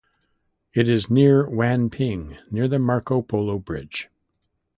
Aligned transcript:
It 0.73 0.89
is 0.89 1.11
near 1.11 1.45
Wanping, 1.47 2.39
near 2.51 2.67
the 2.67 2.79
Marco 2.79 3.21
Polo 3.21 3.59
Bridge. 3.59 4.09